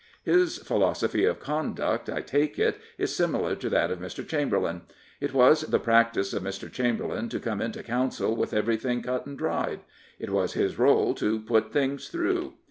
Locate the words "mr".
3.99-4.27, 6.41-6.71